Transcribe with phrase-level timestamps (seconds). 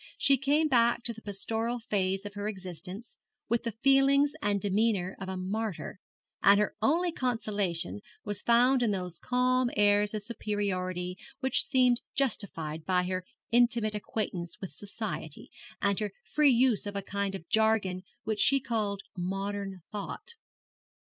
[0.17, 3.17] She came back to the pastoral phase of her existence
[3.49, 5.99] with the feelings and demeanour of a martyr;
[6.41, 12.83] and her only consolation was found in those calm airs of superiority which seemed justified
[12.83, 15.51] by her intimate acquaintance with society,
[15.83, 20.31] and her free use of a kind of jargon which she called modern thought.